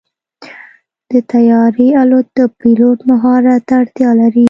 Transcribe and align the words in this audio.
د 1.11 1.13
طیارې 1.31 1.87
الوت 2.01 2.27
د 2.37 2.39
پيلوټ 2.59 2.99
مهارت 3.09 3.61
ته 3.67 3.73
اړتیا 3.81 4.09
لري. 4.19 4.39